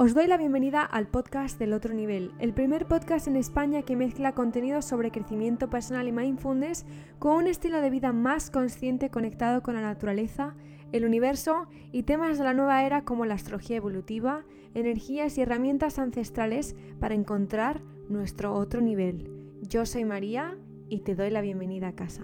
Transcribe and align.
Os 0.00 0.14
doy 0.14 0.28
la 0.28 0.36
bienvenida 0.36 0.84
al 0.84 1.08
podcast 1.08 1.58
del 1.58 1.72
otro 1.72 1.92
nivel, 1.92 2.30
el 2.38 2.54
primer 2.54 2.86
podcast 2.86 3.26
en 3.26 3.34
España 3.34 3.82
que 3.82 3.96
mezcla 3.96 4.30
contenidos 4.30 4.84
sobre 4.84 5.10
crecimiento 5.10 5.70
personal 5.70 6.06
y 6.06 6.12
mindfulness 6.12 6.86
con 7.18 7.34
un 7.34 7.48
estilo 7.48 7.80
de 7.80 7.90
vida 7.90 8.12
más 8.12 8.48
consciente 8.52 9.10
conectado 9.10 9.60
con 9.60 9.74
la 9.74 9.80
naturaleza, 9.80 10.54
el 10.92 11.04
universo 11.04 11.66
y 11.90 12.04
temas 12.04 12.38
de 12.38 12.44
la 12.44 12.54
nueva 12.54 12.86
era 12.86 13.02
como 13.02 13.26
la 13.26 13.34
astrología 13.34 13.78
evolutiva, 13.78 14.44
energías 14.72 15.36
y 15.36 15.40
herramientas 15.40 15.98
ancestrales 15.98 16.76
para 17.00 17.16
encontrar 17.16 17.82
nuestro 18.08 18.54
otro 18.54 18.80
nivel. 18.80 19.28
Yo 19.62 19.84
soy 19.84 20.04
María 20.04 20.56
y 20.88 21.00
te 21.00 21.16
doy 21.16 21.30
la 21.30 21.40
bienvenida 21.40 21.88
a 21.88 21.96
casa. 21.96 22.22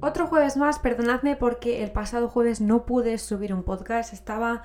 Otro 0.00 0.26
jueves 0.26 0.58
más, 0.58 0.78
perdonadme 0.78 1.36
porque 1.36 1.82
el 1.82 1.90
pasado 1.90 2.28
jueves 2.28 2.60
no 2.60 2.84
pude 2.84 3.16
subir 3.16 3.54
un 3.54 3.62
podcast, 3.62 4.12
estaba 4.12 4.62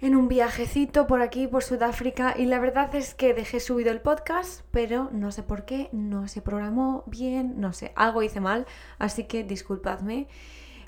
en 0.00 0.16
un 0.16 0.26
viajecito 0.26 1.06
por 1.06 1.22
aquí, 1.22 1.46
por 1.46 1.62
Sudáfrica, 1.62 2.34
y 2.36 2.46
la 2.46 2.58
verdad 2.58 2.92
es 2.96 3.14
que 3.14 3.34
dejé 3.34 3.60
subido 3.60 3.92
el 3.92 4.00
podcast, 4.00 4.62
pero 4.72 5.08
no 5.12 5.30
sé 5.30 5.44
por 5.44 5.64
qué, 5.64 5.88
no 5.92 6.26
se 6.26 6.42
programó 6.42 7.04
bien, 7.06 7.60
no 7.60 7.72
sé, 7.72 7.92
algo 7.94 8.24
hice 8.24 8.40
mal, 8.40 8.66
así 8.98 9.24
que 9.24 9.44
disculpadme. 9.44 10.26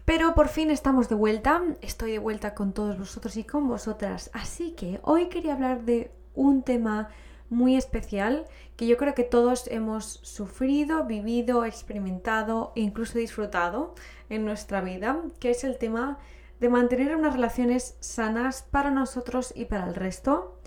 Pero 0.05 0.35
por 0.35 0.49
fin 0.49 0.73
estamos 0.73 1.09
de 1.09 1.15
vuelta, 1.15 1.63
estoy 1.81 2.11
de 2.11 2.19
vuelta 2.19 2.55
con 2.55 2.73
todos 2.73 2.99
vosotros 2.99 3.37
y 3.37 3.45
con 3.45 3.69
vosotras, 3.69 4.31
así 4.33 4.73
que 4.73 4.99
hoy 5.05 5.29
quería 5.29 5.55
hablar 5.55 5.85
de 5.85 6.11
un 6.35 6.65
tema 6.65 7.09
muy 7.51 7.77
especial 7.77 8.47
que 8.77 8.87
yo 8.87 8.97
creo 8.97 9.15
que 9.15 9.25
todos 9.25 9.69
hemos 9.69 10.05
sufrido, 10.23 11.05
vivido, 11.05 11.65
experimentado 11.65 12.73
e 12.75 12.81
incluso 12.81 13.19
disfrutado 13.19 13.95
en 14.29 14.45
nuestra 14.45 14.81
vida, 14.81 15.21
que 15.39 15.51
es 15.51 15.65
el 15.65 15.79
tema 15.79 16.19
de 16.61 16.69
mantener 16.69 17.15
unas 17.15 17.35
relaciones 17.35 17.97
sanas 18.01 18.63
para 18.63 18.91
nosotros 18.91 19.53
y 19.55 19.67
para 19.67 19.87
el 19.87 19.95
resto. 19.95 20.59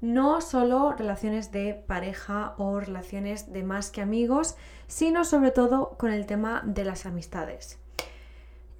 No 0.00 0.40
solo 0.40 0.92
relaciones 0.92 1.52
de 1.52 1.74
pareja 1.74 2.54
o 2.56 2.80
relaciones 2.80 3.52
de 3.52 3.62
más 3.62 3.90
que 3.90 4.00
amigos, 4.00 4.56
sino 4.86 5.24
sobre 5.24 5.50
todo 5.50 5.96
con 5.98 6.10
el 6.10 6.24
tema 6.24 6.62
de 6.64 6.84
las 6.84 7.04
amistades. 7.04 7.78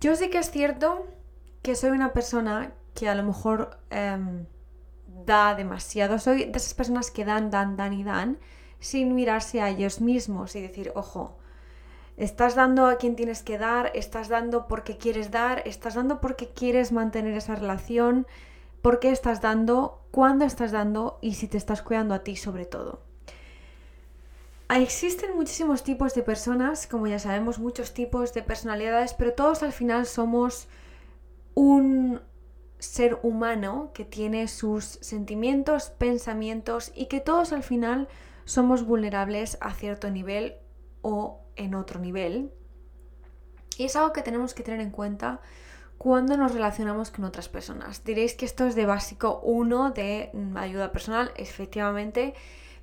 Yo 0.01 0.17
sé 0.17 0.31
que 0.31 0.39
es 0.39 0.51
cierto 0.51 1.07
que 1.61 1.75
soy 1.75 1.91
una 1.91 2.15
persona 2.15 2.73
que 2.95 3.09
a 3.09 3.15
lo 3.15 3.23
mejor 3.23 3.79
em, 3.91 4.47
da 5.31 5.55
demasiado. 5.55 6.19
Soy 6.19 6.47
de 6.47 6.59
esas 6.59 6.75
personas 6.75 7.13
que 7.13 7.25
dan, 7.25 7.51
dan, 7.55 7.77
dan 7.77 7.93
y 7.93 8.03
dan 8.03 8.39
sin 8.81 9.15
mirarse 9.15 9.61
a 9.61 9.69
ellos 9.69 10.01
mismos 10.01 10.57
y 10.57 10.61
decir, 10.61 10.91
ojo, 10.97 11.37
estás 12.17 12.57
dando 12.57 12.87
a 12.87 12.97
quien 12.97 13.15
tienes 13.15 13.43
que 13.43 13.57
dar, 13.57 13.93
estás 13.95 14.29
dando 14.29 14.67
porque 14.67 14.97
quieres 14.97 15.31
dar, 15.31 15.63
estás 15.67 15.95
dando 15.95 16.21
porque 16.21 16.49
quieres 16.49 16.91
mantener 16.91 17.35
esa 17.35 17.55
relación, 17.55 18.27
por 18.83 18.99
qué 18.99 19.11
estás 19.11 19.41
dando, 19.41 20.03
cuándo 20.11 20.45
estás 20.45 20.73
dando 20.73 21.19
y 21.23 21.35
si 21.35 21.47
te 21.47 21.59
estás 21.59 21.81
cuidando 21.83 22.15
a 22.15 22.25
ti 22.25 22.35
sobre 22.35 22.65
todo. 22.65 23.03
Existen 24.69 25.37
muchísimos 25.37 25.83
tipos 25.83 26.15
de 26.15 26.23
personas, 26.23 26.87
como 26.87 27.07
ya 27.07 27.19
sabemos, 27.19 27.59
muchos 27.59 27.93
tipos 27.93 28.35
de 28.35 28.43
personalidades, 28.43 29.15
pero 29.15 29.33
todos 29.33 29.63
al 29.63 29.73
final 29.73 30.07
somos 30.07 30.69
un 31.55 32.21
ser 32.81 33.21
humano 33.23 33.91
que 33.95 34.05
tiene 34.05 34.49
sus 34.49 34.85
sentimientos, 34.85 35.91
pensamientos 35.91 36.91
y 36.95 37.07
que 37.07 37.21
todos 37.21 37.53
al 37.53 37.63
final 37.63 38.09
somos 38.45 38.85
vulnerables 38.85 39.59
a 39.61 39.73
cierto 39.73 40.11
nivel 40.11 40.57
o 41.03 41.41
en 41.57 41.75
otro 41.75 42.01
nivel. 42.01 42.53
Y 43.79 43.85
es 43.85 43.97
algo 43.97 44.13
que 44.13 44.23
tenemos 44.23 44.55
que 44.55 44.63
tener 44.63 44.81
en 44.81 44.91
cuenta 44.91 45.41
cuando 45.99 46.37
nos 46.37 46.53
relacionamos 46.53 47.11
con 47.11 47.25
otras 47.25 47.49
personas. 47.49 48.03
Diréis 48.05 48.35
que 48.35 48.47
esto 48.47 48.67
es 48.67 48.75
de 48.75 48.87
básico 48.87 49.41
uno 49.45 49.91
de 49.91 50.31
mm, 50.33 50.57
ayuda 50.57 50.93
personal, 50.93 51.31
efectivamente, 51.37 52.35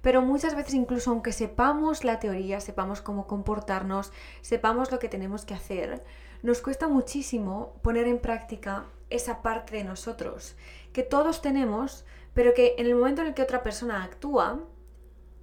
pero 0.02 0.22
muchas 0.22 0.56
veces 0.56 0.76
incluso 0.76 1.10
aunque 1.10 1.32
sepamos 1.32 2.04
la 2.04 2.20
teoría, 2.20 2.62
sepamos 2.62 3.02
cómo 3.02 3.26
comportarnos, 3.26 4.14
sepamos 4.42 4.92
lo 4.92 5.00
que 5.00 5.10
tenemos 5.10 5.46
que 5.46 5.56
hacer, 5.56 6.04
nos 6.44 6.62
cuesta 6.62 6.88
muchísimo 6.88 7.74
poner 7.82 8.08
en 8.08 8.20
práctica 8.20 8.86
esa 9.10 9.42
parte 9.42 9.78
de 9.78 9.84
nosotros 9.84 10.56
que 10.94 11.04
todos 11.04 11.42
tenemos, 11.42 12.06
pero 12.34 12.54
que 12.54 12.76
en 12.78 12.88
el 12.88 12.96
momento 12.96 13.22
en 13.22 13.28
el 13.28 13.34
que 13.34 13.44
otra 13.44 13.64
persona 13.64 14.04
actúa 14.04 14.60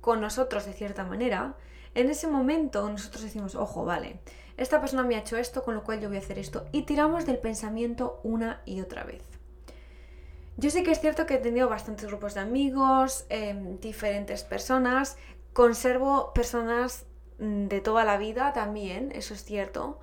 con 0.00 0.20
nosotros 0.20 0.66
de 0.66 0.72
cierta 0.72 1.04
manera, 1.04 1.56
en 1.94 2.10
ese 2.10 2.26
momento 2.26 2.88
nosotros 2.90 3.22
decimos, 3.22 3.54
ojo, 3.54 3.84
vale, 3.84 4.20
esta 4.56 4.80
persona 4.80 5.02
me 5.02 5.16
ha 5.16 5.20
hecho 5.20 5.36
esto, 5.36 5.62
con 5.62 5.74
lo 5.74 5.84
cual 5.84 6.00
yo 6.00 6.08
voy 6.08 6.18
a 6.18 6.20
hacer 6.20 6.38
esto, 6.38 6.66
y 6.72 6.82
tiramos 6.82 7.26
del 7.26 7.38
pensamiento 7.38 8.20
una 8.22 8.62
y 8.64 8.80
otra 8.80 9.04
vez. 9.04 9.22
Yo 10.56 10.70
sé 10.70 10.82
que 10.82 10.92
es 10.92 11.00
cierto 11.00 11.26
que 11.26 11.34
he 11.34 11.38
tenido 11.38 11.68
bastantes 11.68 12.06
grupos 12.06 12.34
de 12.34 12.40
amigos, 12.40 13.26
em, 13.28 13.78
diferentes 13.80 14.44
personas, 14.44 15.16
conservo 15.52 16.32
personas 16.32 17.06
mm, 17.38 17.66
de 17.66 17.80
toda 17.80 18.04
la 18.04 18.16
vida 18.16 18.52
también, 18.52 19.10
eso 19.12 19.34
es 19.34 19.44
cierto, 19.44 19.98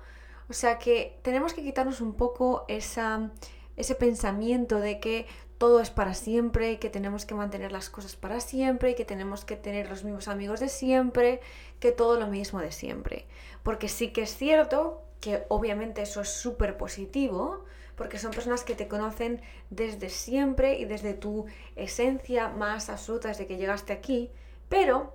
o 0.48 0.52
sea 0.52 0.78
que 0.78 1.18
tenemos 1.22 1.54
que 1.54 1.62
quitarnos 1.62 2.00
un 2.00 2.14
poco 2.14 2.64
esa, 2.68 3.30
ese 3.76 3.94
pensamiento 3.94 4.78
de 4.78 5.00
que 5.00 5.26
todo 5.58 5.80
es 5.80 5.90
para 5.90 6.14
siempre, 6.14 6.80
que 6.80 6.90
tenemos 6.90 7.24
que 7.24 7.36
mantener 7.36 7.70
las 7.70 7.88
cosas 7.88 8.16
para 8.16 8.40
siempre 8.40 8.90
y 8.90 8.94
que 8.96 9.04
tenemos 9.04 9.44
que 9.44 9.56
tener 9.56 9.88
los 9.88 10.02
mismos 10.02 10.26
amigos 10.26 10.58
de 10.58 10.68
siempre, 10.68 11.40
que 11.78 11.92
todo 11.92 12.18
lo 12.18 12.26
mismo 12.26 12.60
de 12.60 12.72
siempre. 12.72 13.26
Porque 13.62 13.88
sí 13.88 14.08
que 14.08 14.22
es 14.22 14.36
cierto 14.36 15.02
que 15.20 15.44
obviamente 15.48 16.02
eso 16.02 16.20
es 16.20 16.30
súper 16.30 16.76
positivo, 16.76 17.64
porque 17.94 18.18
son 18.18 18.32
personas 18.32 18.64
que 18.64 18.74
te 18.74 18.88
conocen 18.88 19.40
desde 19.70 20.10
siempre 20.10 20.80
y 20.80 20.84
desde 20.84 21.14
tu 21.14 21.46
esencia 21.76 22.48
más 22.48 22.88
absoluta 22.88 23.28
desde 23.28 23.46
que 23.46 23.56
llegaste 23.56 23.92
aquí, 23.92 24.32
pero 24.68 25.14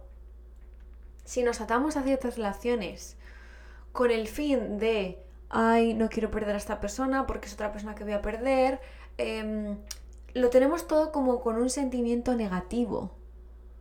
si 1.26 1.44
nos 1.44 1.60
atamos 1.60 1.98
a 1.98 2.04
ciertas 2.04 2.38
relaciones 2.38 3.18
con 3.92 4.12
el 4.12 4.28
fin 4.28 4.78
de 4.78 5.24
ay, 5.50 5.94
no 5.94 6.10
quiero 6.10 6.32
perder 6.32 6.56
a 6.56 6.58
esta 6.58 6.80
persona 6.80 7.26
porque 7.26 7.48
es 7.48 7.54
otra 7.54 7.72
persona 7.72 7.96
que 7.96 8.04
voy 8.04 8.14
a 8.14 8.22
perder. 8.22 8.80
Em, 9.18 9.78
lo 10.34 10.50
tenemos 10.50 10.88
todo 10.88 11.12
como 11.12 11.42
con 11.42 11.58
un 11.58 11.70
sentimiento 11.70 12.36
negativo 12.36 13.16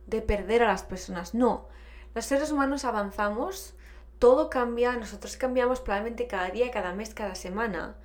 de 0.07 0.21
perder 0.21 0.63
a 0.63 0.67
las 0.67 0.83
personas. 0.83 1.33
No, 1.33 1.67
los 2.15 2.25
seres 2.25 2.51
humanos 2.51 2.85
avanzamos, 2.85 3.75
todo 4.19 4.49
cambia, 4.49 4.95
nosotros 4.95 5.37
cambiamos 5.37 5.81
probablemente 5.81 6.27
cada 6.27 6.49
día, 6.49 6.71
cada 6.71 6.93
mes, 6.93 7.13
cada 7.13 7.35
semana. 7.35 7.95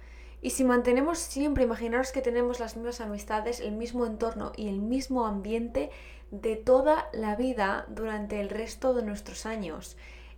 Y 0.42 0.50
si 0.50 0.64
mantenemos 0.64 1.18
siempre, 1.18 1.62
imaginaros 1.62 2.10
que 2.10 2.20
tenemos 2.20 2.58
las 2.58 2.76
mismas 2.76 3.00
amistades, 3.00 3.60
el 3.60 3.72
mismo 3.72 4.06
entorno 4.06 4.52
y 4.56 4.68
el 4.68 4.80
mismo 4.80 5.24
ambiente 5.24 5.90
de 6.32 6.56
toda 6.56 7.08
la 7.12 7.36
vida 7.36 7.86
durante 7.88 8.40
el 8.40 8.48
resto 8.48 8.92
de 8.92 9.04
nuestros 9.04 9.46
años, 9.46 9.96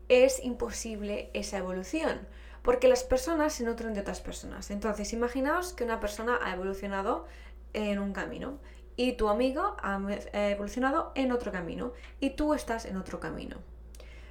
es 0.09 0.43
imposible 0.45 1.31
esa 1.35 1.59
evolución 1.59 2.27
porque 2.65 2.89
las 2.89 3.05
personas 3.05 3.53
se 3.53 3.65
nutren 3.65 3.93
de 3.93 4.01
otras 4.01 4.23
personas. 4.23 4.71
Entonces, 4.71 5.13
imaginaos 5.13 5.75
que 5.75 5.85
una 5.85 6.01
persona 6.01 6.39
ha 6.43 6.55
evolucionado 6.55 7.27
en 7.75 7.99
un 7.99 8.15
camino 8.15 8.59
y 8.97 9.13
tu 9.13 9.29
amigo 9.29 9.77
ha 9.83 10.01
evolucionado 10.33 11.13
en 11.15 11.31
otro 11.31 11.53
camino 11.53 11.93
y 12.21 12.31
tú 12.31 12.55
estás 12.55 12.87
en 12.87 12.97
otro 12.97 13.21
camino. 13.21 13.59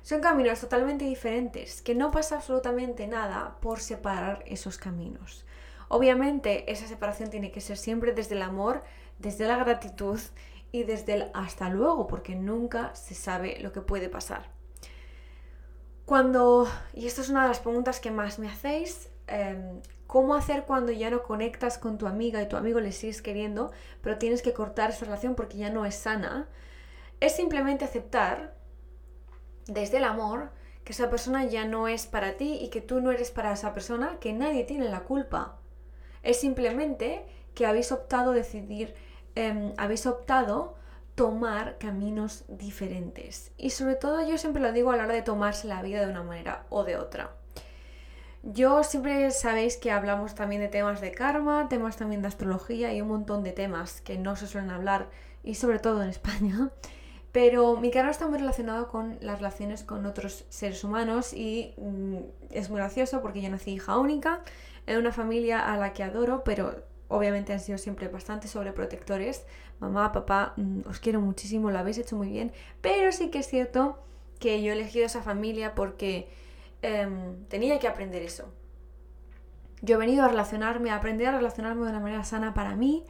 Son 0.02 0.20
caminos 0.20 0.60
totalmente 0.60 1.06
diferentes, 1.06 1.82
que 1.82 1.96
no 1.96 2.12
pasa 2.12 2.38
absolutamente 2.38 3.08
nada 3.08 3.58
por 3.62 3.80
separar 3.80 4.44
esos 4.48 4.78
caminos. 4.78 5.46
Obviamente 5.88 6.72
esa 6.72 6.88
separación 6.88 7.30
tiene 7.30 7.52
que 7.52 7.62
ser 7.62 7.78
siempre 7.78 8.14
desde 8.14 8.34
el 8.34 8.42
amor, 8.42 8.84
desde 9.20 9.48
la 9.48 9.58
gratitud 9.58 10.20
y 10.72 10.84
desde 10.84 11.14
el 11.14 11.32
hasta 11.36 11.70
luego, 11.70 12.08
porque 12.08 12.36
nunca 12.36 12.96
se 12.96 13.14
sabe 13.14 13.60
lo 13.62 13.72
que 13.72 13.82
puede 13.82 14.10
pasar. 14.10 14.50
Cuando, 16.06 16.68
y 16.94 17.08
esto 17.08 17.22
es 17.22 17.30
una 17.30 17.44
de 17.44 17.48
las 17.48 17.60
preguntas 17.60 18.00
que 18.00 18.12
más 18.12 18.38
me 18.38 18.50
hacéis, 18.50 19.10
em, 19.28 19.82
¿cómo 20.06 20.36
hacer 20.36 20.64
cuando 20.66 20.92
ya 20.92 21.10
no 21.10 21.24
conectas 21.24 21.78
con 21.78 21.98
tu 21.98 22.08
amiga 22.08 22.42
y 22.42 22.48
tu 22.48 22.58
amigo 22.58 22.80
le 22.80 22.92
sigues 22.92 23.22
queriendo, 23.22 23.72
pero 24.02 24.18
tienes 24.18 24.42
que 24.42 24.54
cortar 24.54 24.90
esa 24.90 25.06
relación 25.06 25.36
porque 25.36 25.58
ya 25.58 25.70
no 25.70 25.86
es 25.86 25.96
sana? 25.96 26.50
Es 27.22 27.36
simplemente 27.36 27.86
aceptar 27.86 28.54
desde 29.66 29.98
el 29.98 30.04
amor 30.04 30.52
que 30.84 30.92
esa 30.92 31.10
persona 31.10 31.46
ya 31.46 31.66
no 31.66 31.88
es 31.88 32.06
para 32.06 32.36
ti 32.36 32.60
y 32.62 32.70
que 32.70 32.82
tú 32.82 33.00
no 33.00 33.12
eres 33.12 33.32
para 33.32 33.54
esa 33.54 33.74
persona, 33.74 34.18
que 34.20 34.34
nadie 34.34 34.66
tiene 34.66 34.90
la 34.90 35.02
culpa. 35.02 35.60
Es 36.22 36.40
simplemente 36.40 37.26
que 37.56 37.66
habéis 37.66 37.94
optado 37.94 38.34
decidir, 38.34 38.94
em, 39.36 39.74
habéis 39.78 40.06
optado 40.06 40.76
tomar 41.16 41.78
caminos 41.78 42.44
diferentes. 42.48 43.52
Y 43.58 43.70
sobre 43.70 43.96
todo 43.96 44.28
yo 44.28 44.38
siempre 44.38 44.62
lo 44.62 44.72
digo 44.72 44.92
a 44.92 44.98
la 44.98 45.04
hora 45.04 45.14
de 45.14 45.22
tomarse 45.22 45.68
la 45.68 45.82
vida 45.82 46.06
de 46.06 46.12
una 46.12 46.24
manera 46.24 46.66
o 46.70 46.84
de 46.84 46.98
otra. 46.98 47.36
Yo 48.42 48.84
siempre 48.84 49.32
sabéis 49.32 49.78
que 49.78 49.92
hablamos 49.92 50.36
también 50.36 50.62
de 50.62 50.68
temas 50.68 51.00
de 51.00 51.12
karma, 51.12 51.70
temas 51.70 51.96
también 51.96 52.22
de 52.22 52.28
astrología 52.28 52.94
y 52.94 53.02
un 53.02 53.08
montón 53.08 53.42
de 53.44 53.54
temas 53.54 54.02
que 54.02 54.18
no 54.18 54.36
se 54.36 54.48
suelen 54.48 54.70
hablar 54.70 55.10
y 55.44 55.56
sobre 55.56 55.80
todo 55.80 56.04
en 56.04 56.10
España. 56.10 56.72
Pero 57.32 57.78
mi 57.78 57.90
canal 57.90 58.12
está 58.12 58.28
muy 58.28 58.38
relacionado 58.38 58.90
con 58.90 59.18
las 59.22 59.40
relaciones 59.40 59.84
con 59.84 60.06
otros 60.06 60.46
seres 60.50 60.84
humanos 60.84 61.34
y 61.34 61.74
mm, 61.78 62.18
es 62.52 62.70
muy 62.70 62.80
gracioso 62.80 63.22
porque 63.22 63.42
yo 63.42 63.50
nací 63.50 63.72
hija 63.72 63.98
única. 63.98 64.42
en 64.86 64.98
una 64.98 65.14
familia 65.14 65.72
a 65.74 65.78
la 65.78 65.94
que 65.94 66.04
adoro, 66.04 66.44
pero 66.44 66.84
obviamente 67.08 67.54
han 67.54 67.60
sido 67.60 67.78
siempre 67.78 68.08
bastante 68.08 68.48
sobreprotectores. 68.48 69.46
Mamá, 69.84 70.14
papá, 70.14 70.54
mm, 70.56 70.88
os 70.88 71.00
quiero 71.00 71.20
muchísimo, 71.20 71.70
lo 71.70 71.78
habéis 71.78 71.98
hecho 71.98 72.16
muy 72.16 72.30
bien, 72.30 72.54
pero 72.80 73.12
sí 73.12 73.30
que 73.30 73.40
es 73.40 73.48
cierto 73.48 74.00
que 74.40 74.64
yo 74.64 74.72
he 74.72 74.76
elegido 74.76 75.06
esa 75.06 75.22
familia 75.22 75.76
porque 75.76 76.30
em, 76.82 77.46
tenía 77.48 77.80
que 77.80 77.88
aprender 77.88 78.22
eso. 78.22 78.46
Yo 79.82 79.96
he 79.96 80.00
venido 80.00 80.24
a 80.24 80.30
relacionarme, 80.30 80.90
a 80.90 80.96
aprender 80.96 81.28
a 81.28 81.38
relacionarme 81.38 81.84
de 81.84 81.90
una 81.90 82.00
manera 82.00 82.24
sana 82.24 82.54
para 82.54 82.76
mí 82.76 83.04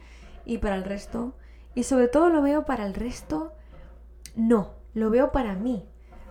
y 0.44 0.58
para 0.58 0.74
el 0.74 0.84
resto. 0.84 1.34
Y 1.74 1.84
sobre 1.84 2.08
todo 2.08 2.28
lo 2.28 2.42
veo 2.42 2.64
para 2.64 2.86
el 2.86 2.94
resto, 2.94 3.52
no, 4.34 4.74
lo 4.94 5.10
veo 5.10 5.30
para 5.30 5.54
mí. 5.54 5.88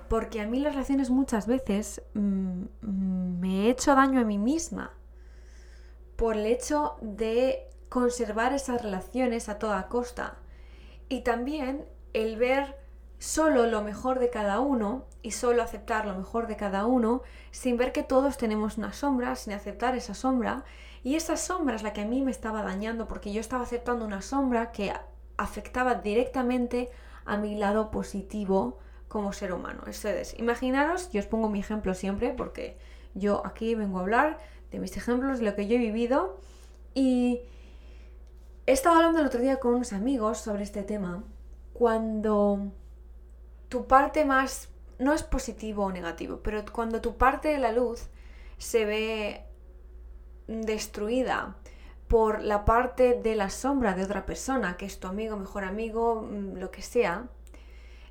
Porque 0.10 0.42
a 0.42 0.48
mí 0.48 0.60
las 0.60 0.74
relaciones 0.74 1.10
muchas 1.10 1.48
veces 1.48 2.01
mm, 2.13 2.63
mm, 2.81 3.39
me 3.39 3.66
he 3.66 3.69
hecho 3.69 3.96
daño 3.96 4.19
a 4.19 4.25
mí 4.25 4.38
misma 4.38 4.92
por 6.18 6.36
el 6.38 6.46
hecho 6.46 6.96
de 7.01 7.69
conservar 7.94 8.54
esas 8.54 8.81
relaciones 8.81 9.50
a 9.50 9.60
toda 9.60 9.88
costa. 9.88 10.38
Y 11.10 11.22
también 11.22 11.86
el 12.13 12.38
ver 12.38 12.75
solo 13.19 13.68
lo 13.68 13.84
mejor 13.84 14.18
de 14.18 14.31
cada 14.31 14.62
uno 14.62 15.06
y 15.22 15.30
solo 15.30 15.62
aceptar 15.62 16.07
lo 16.07 16.16
mejor 16.16 16.48
de 16.48 16.56
cada 16.56 16.88
uno 16.88 17.22
sin 17.51 17.78
ver 17.78 17.92
que 17.92 18.01
todos 18.01 18.40
tenemos 18.40 18.80
una 18.80 18.94
sombra, 18.94 19.36
sin 19.36 19.54
aceptar 19.54 19.95
esa 19.95 20.16
sombra. 20.16 20.66
Y 21.04 21.18
esa 21.18 21.38
sombra 21.38 21.75
es 21.75 21.84
la 21.84 21.94
que 21.94 22.01
a 22.01 22.06
mí 22.06 22.24
me 22.24 22.31
estaba 22.31 22.63
dañando 22.63 23.07
porque 23.07 23.31
yo 23.31 23.40
estaba 23.40 23.62
aceptando 23.62 24.06
una 24.06 24.24
sombra 24.24 24.72
que 24.72 24.92
afectaba 25.38 25.94
directamente 25.94 26.89
a 27.25 27.38
mi 27.38 27.56
lado 27.56 27.92
positivo 27.92 28.80
como 29.07 29.34
ser 29.34 29.54
humano. 29.54 29.84
Ustedes, 29.88 30.34
imaginaros, 30.39 31.12
yo 31.12 31.19
os 31.19 31.28
pongo 31.28 31.48
mi 31.48 31.60
ejemplo 31.60 31.94
siempre 31.94 32.34
porque 32.34 32.75
yo 33.13 33.46
aquí 33.46 33.75
vengo 33.75 34.00
a 34.00 34.01
hablar 34.01 34.39
de 34.72 34.80
mis 34.80 34.98
ejemplos, 34.98 35.38
de 35.38 35.46
lo 35.46 35.56
que 35.56 35.68
yo 35.68 35.75
he 35.75 35.80
vivido 35.80 36.39
y 36.96 37.44
he 38.65 38.71
estado 38.71 38.95
hablando 38.95 39.19
el 39.19 39.27
otro 39.27 39.42
día 39.42 39.60
con 39.60 39.75
unos 39.75 39.94
amigos 39.94 40.38
sobre 40.38 40.63
este 40.63 40.83
tema. 40.83 41.24
Cuando 41.74 42.71
tu 43.69 43.88
parte 43.88 44.25
más, 44.25 44.69
no 45.00 45.13
es 45.13 45.24
positivo 45.24 45.86
o 45.86 45.92
negativo, 45.92 46.39
pero 46.44 46.63
cuando 46.71 47.01
tu 47.01 47.18
parte 47.18 47.50
de 47.50 47.57
la 47.57 47.71
luz 47.71 48.10
se 48.57 48.86
ve 48.86 49.45
destruida 50.48 51.57
por 52.07 52.42
la 52.44 52.63
parte 52.63 53.15
de 53.15 53.36
la 53.36 53.50
sombra 53.50 53.95
de 53.95 54.04
otra 54.04 54.25
persona, 54.25 54.77
que 54.77 54.86
es 54.86 55.00
tu 55.00 55.07
amigo, 55.07 55.36
mejor 55.36 55.63
amigo, 55.63 56.21
mm, 56.21 56.57
lo 56.57 56.69
que 56.71 56.81
sea, 56.81 57.27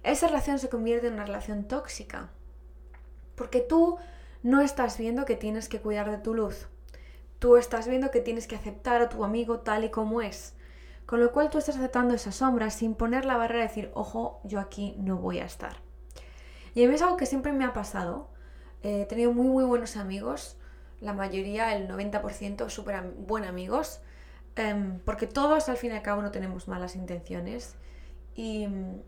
esa 0.02 0.26
relación 0.26 0.58
se 0.58 0.69
convierte 0.69 1.06
en 1.06 1.14
una 1.14 1.25
relación 1.25 1.64
tóxica. 1.64 2.31
Porque 3.37 3.60
tú 3.60 3.99
no 4.43 4.60
estás 4.60 4.99
viendo 4.99 5.25
que 5.25 5.37
tienes 5.37 5.69
que 5.69 5.81
cuidar 5.81 6.10
de 6.10 6.19
tu 6.19 6.34
luz. 6.34 6.66
Tú 7.43 7.56
estás 7.56 7.89
viendo 7.89 8.12
que 8.12 8.21
tienes 8.21 8.47
que 8.47 8.55
aceptar 8.55 9.03
a 9.03 9.09
tu 9.09 9.25
amigo 9.25 9.59
tal 9.59 9.83
y 9.83 9.91
como 9.91 10.23
es. 10.23 10.55
Con 11.06 11.19
lo 11.19 11.33
cual 11.33 11.50
tú 11.50 11.59
estás 11.59 11.75
aceptando 11.75 12.15
esa 12.15 12.31
sombra 12.31 12.71
sin 12.71 12.94
poner 12.94 13.25
la 13.25 13.37
barrera 13.37 13.62
de 13.62 13.67
decir, 13.67 13.91
ojo, 13.94 14.41
yo 14.44 14.61
aquí 14.61 14.94
no 15.00 15.17
voy 15.17 15.41
a 15.41 15.44
estar. 15.44 15.79
Y 16.73 16.85
a 16.85 16.89
mí 16.89 16.94
es 16.94 17.03
algo 17.03 17.17
que 17.17 17.27
siempre 17.27 17.50
me 17.50 17.65
ha 17.65 17.73
pasado. 17.73 18.29
he 18.85 19.06
tenido 19.06 19.33
muy, 19.33 19.49
muy 19.49 19.65
buenos 19.65 19.97
amigos 19.97 20.56
la 21.00 21.15
mayoría, 21.15 21.75
el 21.75 21.89
90%, 21.89 22.71
súper 22.71 23.03
buen 23.03 23.45
amigos, 23.45 24.00
em, 24.55 25.00
porque 25.00 25.27
todos 25.27 25.69
al 25.69 25.77
fin 25.77 25.91
y 25.91 25.97
al 25.97 26.03
cabo 26.03 26.23
no 26.23 26.31
tenemos 26.31 26.69
malas 26.69 26.95
intenciones 26.95 27.75
y 28.37 28.69
mm, 28.69 29.00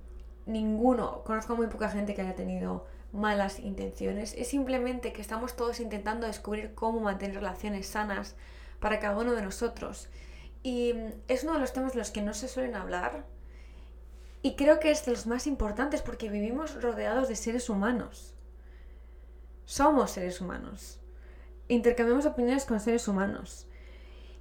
ninguno, 0.47 1.23
conozco 1.23 1.55
muy 1.55 1.69
poca 1.69 1.89
gente 1.89 2.15
que 2.15 2.23
haya 2.23 2.35
tenido 2.35 2.85
malas 3.15 3.61
intenciones, 3.61 4.35
es 4.37 4.49
simplemente 4.49 5.13
que 5.13 5.23
estamos 5.23 5.57
todos 5.57 5.81
intentando 5.81 6.27
descubrir 6.27 6.75
cómo 6.75 7.01
mantener 7.01 7.37
relaciones 7.37 7.87
sanas 7.87 8.37
para 8.81 8.99
cada 8.99 9.19
uno 9.19 9.33
de 9.33 9.43
nosotros. 9.43 10.09
Y 10.63 10.95
es 11.29 11.45
uno 11.45 11.55
de 11.55 11.61
los 11.61 11.73
temas 11.73 11.93
de 11.93 11.99
los 11.99 12.11
que 12.11 12.23
no 12.23 12.35
se 12.35 12.49
suelen 12.49 12.75
hablar 12.75 13.25
y 14.43 14.57
creo 14.57 14.81
que 14.81 14.91
es 14.91 15.05
de 15.07 15.13
los 15.13 15.27
más 15.27 15.47
importantes 15.47 16.03
porque 16.03 16.29
vivimos 16.29 16.83
rodeados 16.83 17.29
de 17.29 17.37
seres 17.37 17.71
humanos. 17.71 18.35
Somos 19.65 20.11
seres 20.11 20.41
humanos 20.41 21.01
intercambiamos 21.69 22.27
opiniones 22.27 22.65
con 22.65 22.81
seres 22.81 23.09
humanos. 23.09 23.67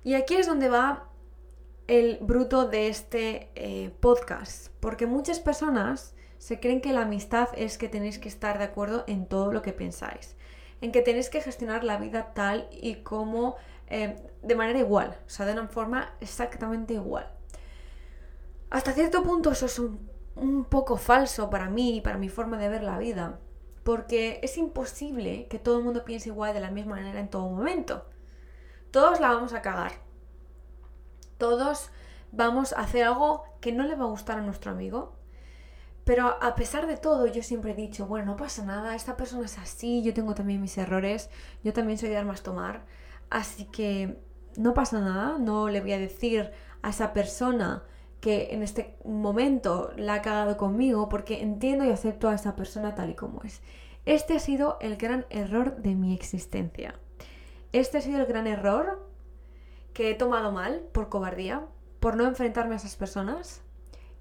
Y 0.03 0.15
aquí 0.15 0.35
es 0.35 0.47
donde 0.47 0.69
va 0.69 1.09
el 1.87 2.17
bruto 2.21 2.67
de 2.67 2.87
este 2.87 3.51
eh, 3.55 3.91
podcast, 3.99 4.69
porque 4.79 5.05
muchas 5.05 5.39
personas 5.39 6.15
se 6.43 6.59
creen 6.59 6.81
que 6.81 6.91
la 6.91 7.03
amistad 7.03 7.47
es 7.55 7.77
que 7.77 7.87
tenéis 7.87 8.19
que 8.19 8.27
estar 8.27 8.57
de 8.57 8.65
acuerdo 8.65 9.05
en 9.07 9.27
todo 9.27 9.53
lo 9.53 9.61
que 9.61 9.71
pensáis, 9.71 10.35
en 10.81 10.91
que 10.91 11.01
tenéis 11.01 11.29
que 11.29 11.39
gestionar 11.39 11.85
la 11.85 11.95
vida 11.95 12.33
tal 12.33 12.67
y 12.69 12.95
como 12.95 13.55
eh, 13.87 14.21
de 14.41 14.55
manera 14.55 14.79
igual, 14.79 15.17
o 15.25 15.29
sea, 15.29 15.45
de 15.45 15.53
una 15.53 15.69
forma 15.69 16.13
exactamente 16.19 16.95
igual. 16.95 17.31
Hasta 18.69 18.91
cierto 18.91 19.23
punto 19.23 19.51
eso 19.51 19.67
es 19.67 19.79
un 19.79 20.65
poco 20.65 20.97
falso 20.97 21.49
para 21.49 21.69
mí 21.69 21.95
y 21.95 22.01
para 22.01 22.17
mi 22.17 22.27
forma 22.27 22.57
de 22.57 22.67
ver 22.67 22.83
la 22.83 22.97
vida, 22.97 23.39
porque 23.85 24.41
es 24.43 24.57
imposible 24.57 25.47
que 25.47 25.59
todo 25.59 25.77
el 25.77 25.85
mundo 25.85 26.03
piense 26.03 26.27
igual 26.27 26.53
de 26.53 26.59
la 26.59 26.71
misma 26.71 26.95
manera 26.95 27.21
en 27.21 27.29
todo 27.29 27.47
momento. 27.47 28.05
Todos 28.91 29.21
la 29.21 29.29
vamos 29.29 29.53
a 29.53 29.61
cagar. 29.61 29.93
Todos 31.37 31.89
vamos 32.33 32.73
a 32.73 32.81
hacer 32.81 33.03
algo 33.05 33.45
que 33.61 33.71
no 33.71 33.85
le 33.85 33.95
va 33.95 34.03
a 34.03 34.09
gustar 34.09 34.39
a 34.39 34.41
nuestro 34.41 34.71
amigo. 34.71 35.22
Pero 36.03 36.37
a 36.41 36.55
pesar 36.55 36.87
de 36.87 36.97
todo, 36.97 37.27
yo 37.27 37.43
siempre 37.43 37.71
he 37.71 37.75
dicho, 37.75 38.07
bueno, 38.07 38.25
no 38.25 38.35
pasa 38.35 38.63
nada, 38.65 38.95
esta 38.95 39.15
persona 39.15 39.45
es 39.45 39.57
así, 39.57 40.03
yo 40.03 40.13
tengo 40.13 40.35
también 40.35 40.61
mis 40.61 40.77
errores, 40.77 41.29
yo 41.63 41.71
también 41.71 41.97
soy 41.97 42.09
de 42.09 42.17
armas 42.17 42.43
tomar, 42.43 42.85
así 43.29 43.65
que 43.65 44.19
no 44.57 44.73
pasa 44.73 44.99
nada, 44.99 45.37
no 45.39 45.69
le 45.69 45.81
voy 45.81 45.93
a 45.93 45.97
decir 45.97 46.51
a 46.81 46.89
esa 46.89 47.13
persona 47.13 47.83
que 48.19 48.49
en 48.51 48.63
este 48.63 48.95
momento 49.03 49.91
la 49.97 50.15
ha 50.15 50.21
cagado 50.21 50.57
conmigo 50.57 51.09
porque 51.09 51.41
entiendo 51.41 51.83
y 51.85 51.89
acepto 51.89 52.29
a 52.29 52.35
esa 52.35 52.55
persona 52.55 52.95
tal 52.95 53.09
y 53.09 53.15
como 53.15 53.41
es. 53.43 53.61
Este 54.05 54.35
ha 54.35 54.39
sido 54.39 54.77
el 54.81 54.97
gran 54.97 55.25
error 55.29 55.77
de 55.77 55.95
mi 55.95 56.13
existencia. 56.13 56.95
Este 57.71 57.97
ha 57.97 58.01
sido 58.01 58.19
el 58.19 58.25
gran 58.25 58.47
error 58.47 59.09
que 59.93 60.09
he 60.09 60.15
tomado 60.15 60.51
mal 60.51 60.81
por 60.91 61.09
cobardía, 61.09 61.65
por 61.99 62.15
no 62.15 62.25
enfrentarme 62.25 62.75
a 62.75 62.77
esas 62.77 62.95
personas. 62.95 63.61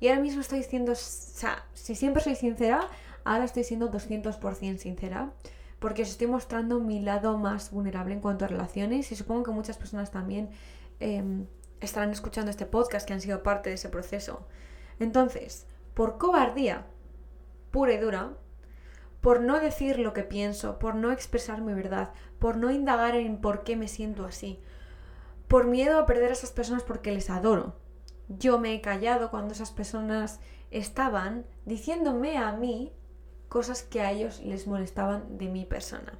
Y 0.02 0.08
ahora 0.08 0.20
mismo 0.20 0.40
estoy 0.40 0.58
diciendo, 0.58 0.90
o 0.90 0.96
sea, 0.96 1.64
si 1.74 1.94
siempre 1.94 2.24
soy 2.24 2.34
sincera, 2.34 2.88
ahora 3.22 3.44
estoy 3.44 3.62
siendo 3.62 3.88
200% 3.88 4.78
sincera, 4.78 5.32
porque 5.78 6.02
os 6.02 6.08
estoy 6.08 6.26
mostrando 6.26 6.80
mi 6.80 6.98
lado 6.98 7.38
más 7.38 7.70
vulnerable 7.70 8.12
en 8.12 8.20
cuanto 8.20 8.44
a 8.44 8.48
relaciones 8.48 9.12
y 9.12 9.14
supongo 9.14 9.44
que 9.44 9.52
muchas 9.52 9.78
personas 9.78 10.10
también 10.10 10.50
em, 10.98 11.46
estarán 11.80 12.10
escuchando 12.10 12.50
este 12.50 12.66
podcast 12.66 13.06
que 13.06 13.12
han 13.12 13.20
sido 13.20 13.44
parte 13.44 13.68
de 13.68 13.76
ese 13.76 13.90
proceso. 13.90 14.48
Entonces, 14.98 15.68
por 15.94 16.18
cobardía 16.18 16.84
pura 17.70 17.92
y 17.92 17.98
dura, 17.98 18.32
por 19.20 19.40
no 19.40 19.60
decir 19.60 20.00
lo 20.00 20.12
que 20.14 20.24
pienso, 20.24 20.80
por 20.80 20.96
no 20.96 21.12
expresar 21.12 21.60
mi 21.60 21.74
verdad, 21.74 22.12
por 22.40 22.56
no 22.56 22.72
indagar 22.72 23.14
en 23.14 23.40
por 23.40 23.62
qué 23.62 23.76
me 23.76 23.86
siento 23.86 24.24
así, 24.24 24.58
por 25.46 25.68
miedo 25.68 26.00
a 26.00 26.06
perder 26.06 26.30
a 26.30 26.32
esas 26.32 26.50
personas 26.50 26.82
porque 26.82 27.12
les 27.12 27.30
adoro. 27.30 27.76
Yo 28.28 28.58
me 28.58 28.74
he 28.74 28.80
callado 28.80 29.30
cuando 29.30 29.52
esas 29.52 29.70
personas 29.70 30.40
estaban 30.70 31.44
diciéndome 31.64 32.38
a 32.38 32.52
mí 32.52 32.92
cosas 33.48 33.82
que 33.82 34.00
a 34.00 34.10
ellos 34.10 34.40
les 34.40 34.66
molestaban 34.66 35.38
de 35.38 35.48
mi 35.48 35.64
persona. 35.66 36.18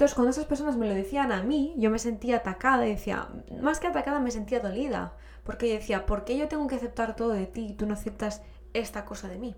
Entonces, 0.00 0.14
cuando 0.14 0.30
esas 0.30 0.46
personas 0.46 0.76
me 0.76 0.88
lo 0.88 0.94
decían 0.94 1.30
a 1.30 1.42
mí, 1.42 1.74
yo 1.76 1.90
me 1.90 1.98
sentía 1.98 2.36
atacada 2.36 2.86
y 2.86 2.92
decía, 2.92 3.28
más 3.60 3.80
que 3.80 3.88
atacada, 3.88 4.18
me 4.18 4.30
sentía 4.30 4.60
dolida. 4.60 5.14
Porque 5.44 5.68
yo 5.68 5.74
decía, 5.74 6.06
¿por 6.06 6.24
qué 6.24 6.38
yo 6.38 6.48
tengo 6.48 6.66
que 6.68 6.76
aceptar 6.76 7.16
todo 7.16 7.30
de 7.30 7.46
ti 7.46 7.66
y 7.66 7.74
tú 7.74 7.84
no 7.84 7.94
aceptas 7.94 8.42
esta 8.72 9.04
cosa 9.04 9.28
de 9.28 9.38
mí? 9.38 9.56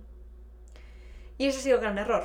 Y 1.38 1.46
ese 1.46 1.58
ha 1.58 1.62
sido 1.62 1.76
el 1.76 1.82
gran 1.82 1.99
error. 1.99 2.25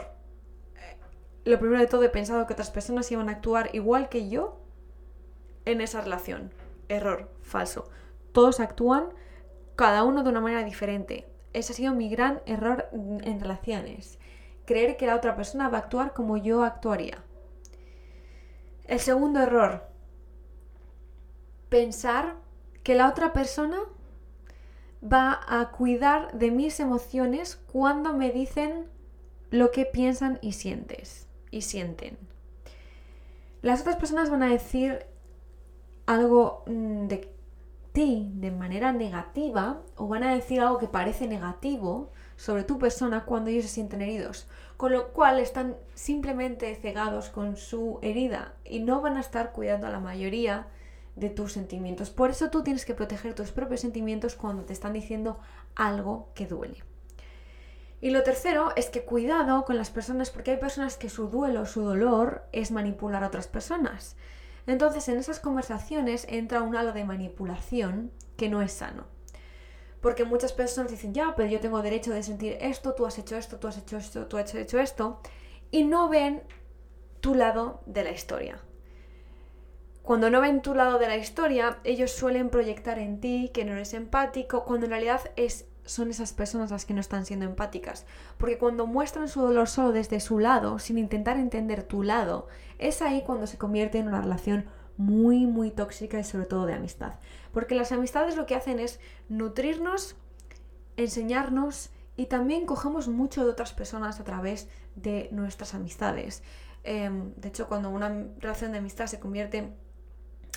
Eh, 0.77 0.97
lo 1.45 1.59
primero 1.59 1.79
de 1.79 1.87
todo, 1.87 2.03
he 2.03 2.09
pensado 2.09 2.47
que 2.47 2.53
otras 2.53 2.71
personas 2.71 3.11
iban 3.11 3.29
a 3.29 3.33
actuar 3.33 3.69
igual 3.73 4.09
que 4.09 4.29
yo 4.29 4.61
en 5.65 5.81
esa 5.81 6.01
relación. 6.01 6.51
Error, 6.87 7.29
falso. 7.41 7.89
Todos 8.37 8.59
actúan 8.59 9.09
cada 9.75 10.03
uno 10.03 10.21
de 10.21 10.29
una 10.29 10.41
manera 10.41 10.63
diferente. 10.63 11.25
Ese 11.53 11.73
ha 11.73 11.75
sido 11.75 11.95
mi 11.95 12.07
gran 12.07 12.39
error 12.45 12.87
en 12.93 13.39
relaciones. 13.39 14.19
Creer 14.65 14.95
que 14.95 15.07
la 15.07 15.15
otra 15.15 15.35
persona 15.35 15.69
va 15.69 15.79
a 15.79 15.81
actuar 15.81 16.13
como 16.13 16.37
yo 16.37 16.63
actuaría. 16.63 17.23
El 18.85 18.99
segundo 18.99 19.39
error, 19.39 19.87
pensar 21.69 22.35
que 22.83 22.93
la 22.93 23.09
otra 23.09 23.33
persona 23.33 23.79
va 25.03 25.39
a 25.47 25.71
cuidar 25.71 26.31
de 26.37 26.51
mis 26.51 26.79
emociones 26.79 27.55
cuando 27.71 28.13
me 28.13 28.29
dicen 28.29 28.85
lo 29.49 29.71
que 29.71 29.85
piensan 29.85 30.37
y 30.43 30.51
sientes 30.51 31.27
y 31.49 31.63
sienten. 31.63 32.19
Las 33.63 33.81
otras 33.81 33.95
personas 33.95 34.29
van 34.29 34.43
a 34.43 34.51
decir 34.51 35.07
algo 36.05 36.63
mm, 36.67 37.07
de 37.07 37.36
de 38.05 38.51
manera 38.51 38.91
negativa 38.91 39.81
o 39.95 40.07
van 40.07 40.21
a 40.21 40.35
decir 40.35 40.61
algo 40.61 40.77
que 40.77 40.87
parece 40.87 41.27
negativo 41.27 42.11
sobre 42.35 42.63
tu 42.63 42.77
persona 42.77 43.25
cuando 43.25 43.49
ellos 43.49 43.65
se 43.65 43.71
sienten 43.71 44.03
heridos. 44.03 44.47
Con 44.77 44.91
lo 44.91 45.13
cual 45.13 45.39
están 45.39 45.75
simplemente 45.95 46.75
cegados 46.75 47.29
con 47.29 47.57
su 47.57 47.97
herida 48.03 48.53
y 48.63 48.81
no 48.81 49.01
van 49.01 49.17
a 49.17 49.21
estar 49.21 49.51
cuidando 49.51 49.87
a 49.87 49.89
la 49.89 49.99
mayoría 49.99 50.67
de 51.15 51.31
tus 51.31 51.53
sentimientos. 51.53 52.11
Por 52.11 52.29
eso 52.29 52.51
tú 52.51 52.61
tienes 52.61 52.85
que 52.85 52.93
proteger 52.93 53.33
tus 53.33 53.51
propios 53.51 53.81
sentimientos 53.81 54.35
cuando 54.35 54.63
te 54.63 54.73
están 54.73 54.93
diciendo 54.93 55.39
algo 55.75 56.29
que 56.35 56.45
duele. 56.45 56.83
Y 57.99 58.11
lo 58.11 58.21
tercero 58.21 58.73
es 58.75 58.91
que 58.91 59.05
cuidado 59.05 59.65
con 59.65 59.75
las 59.75 59.89
personas 59.89 60.29
porque 60.29 60.51
hay 60.51 60.57
personas 60.57 60.97
que 60.97 61.09
su 61.09 61.29
duelo, 61.29 61.65
su 61.65 61.81
dolor 61.81 62.43
es 62.51 62.69
manipular 62.69 63.23
a 63.23 63.27
otras 63.27 63.47
personas. 63.47 64.15
Entonces 64.67 65.07
en 65.07 65.17
esas 65.17 65.39
conversaciones 65.39 66.27
entra 66.29 66.61
un 66.61 66.75
halo 66.75 66.91
de 66.91 67.05
manipulación 67.05 68.11
que 68.35 68.49
no 68.49 68.61
es 68.61 68.73
sano. 68.73 69.05
Porque 70.01 70.25
muchas 70.25 70.53
personas 70.53 70.91
dicen, 70.91 71.13
ya, 71.13 71.33
pero 71.35 71.49
yo 71.49 71.59
tengo 71.59 71.81
derecho 71.81 72.13
de 72.13 72.21
sentir 72.21 72.57
esto, 72.61 72.93
tú 72.93 73.05
has 73.05 73.17
hecho 73.17 73.35
esto, 73.35 73.57
tú 73.57 73.67
has 73.67 73.77
hecho 73.77 73.97
esto, 73.97 74.27
tú 74.27 74.37
has 74.37 74.53
hecho 74.53 74.79
esto, 74.79 75.21
y 75.71 75.85
no 75.85 76.09
ven 76.09 76.43
tu 77.21 77.33
lado 77.33 77.81
de 77.85 78.03
la 78.03 78.11
historia. 78.11 78.61
Cuando 80.03 80.29
no 80.29 80.39
ven 80.39 80.61
tu 80.61 80.75
lado 80.75 80.99
de 80.99 81.07
la 81.07 81.17
historia, 81.17 81.79
ellos 81.83 82.11
suelen 82.11 82.49
proyectar 82.49 82.99
en 82.99 83.19
ti 83.19 83.51
que 83.53 83.65
no 83.65 83.73
eres 83.73 83.93
empático, 83.93 84.63
cuando 84.63 84.85
en 84.85 84.91
realidad 84.91 85.21
es 85.35 85.65
son 85.87 86.11
esas 86.11 86.33
personas 86.33 86.69
las 86.69 86.85
que 86.85 86.93
no 86.93 87.01
están 87.01 87.25
siendo 87.25 87.45
empáticas. 87.45 88.05
Porque 88.37 88.57
cuando 88.57 88.85
muestran 88.85 89.27
su 89.27 89.41
dolor 89.41 89.67
solo 89.67 89.91
desde 89.91 90.19
su 90.19 90.39
lado, 90.39 90.79
sin 90.79 90.97
intentar 90.97 91.37
entender 91.37 91.83
tu 91.83 92.03
lado, 92.03 92.47
es 92.77 93.01
ahí 93.01 93.23
cuando 93.25 93.47
se 93.47 93.57
convierte 93.57 93.97
en 93.97 94.07
una 94.07 94.21
relación 94.21 94.65
muy, 94.97 95.45
muy 95.45 95.71
tóxica 95.71 96.19
y 96.19 96.23
sobre 96.23 96.45
todo 96.45 96.65
de 96.65 96.73
amistad. 96.73 97.13
Porque 97.51 97.75
las 97.75 97.91
amistades 97.91 98.35
lo 98.35 98.45
que 98.45 98.55
hacen 98.55 98.79
es 98.79 98.99
nutrirnos, 99.29 100.15
enseñarnos 100.97 101.91
y 102.15 102.25
también 102.25 102.65
cogemos 102.65 103.07
mucho 103.07 103.45
de 103.45 103.51
otras 103.51 103.73
personas 103.73 104.19
a 104.19 104.23
través 104.23 104.67
de 104.95 105.29
nuestras 105.31 105.73
amistades. 105.73 106.43
Em, 106.83 107.33
de 107.35 107.49
hecho, 107.49 107.67
cuando 107.67 107.89
una 107.89 108.09
relación 108.39 108.71
de 108.71 108.79
amistad 108.79 109.07
se 109.07 109.19
convierte 109.19 109.71